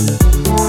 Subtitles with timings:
[0.00, 0.59] 아!